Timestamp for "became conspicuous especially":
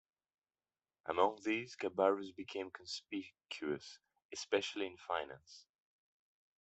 2.35-4.87